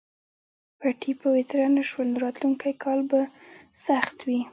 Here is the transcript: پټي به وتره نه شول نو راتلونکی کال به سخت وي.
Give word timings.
پټي 0.79 1.11
به 1.19 1.27
وتره 1.35 1.67
نه 1.75 1.83
شول 1.89 2.07
نو 2.13 2.17
راتلونکی 2.25 2.73
کال 2.83 2.99
به 3.09 3.19
سخت 3.85 4.17
وي. 4.27 4.41